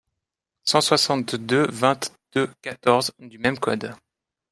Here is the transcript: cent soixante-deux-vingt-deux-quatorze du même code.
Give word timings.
cent 0.63 0.81
soixante-deux-vingt-deux-quatorze 0.81 3.11
du 3.19 3.37
même 3.37 3.59
code. 3.59 3.93